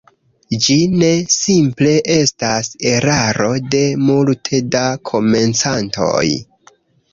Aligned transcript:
Ĝi 0.67 0.77
ne 1.01 1.09
simple 1.33 1.91
estas 2.13 2.71
eraro 2.93 3.51
de 3.77 3.83
multe 4.09 4.63
da 4.79 4.83
komencantoj. 5.13 6.27